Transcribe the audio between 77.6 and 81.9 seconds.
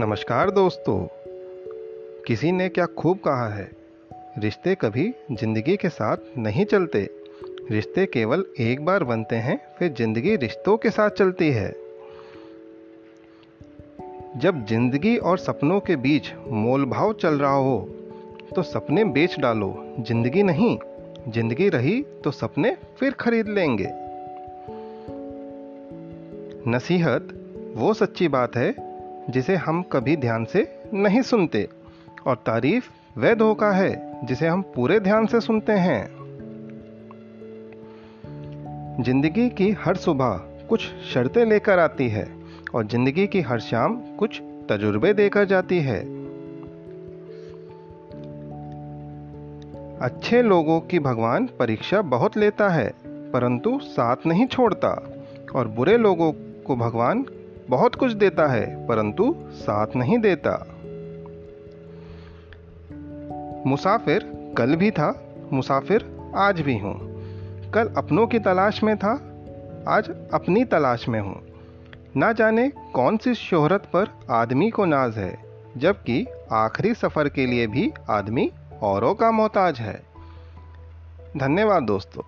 भी आदमी औरों का मोहताज है। धन्यवाद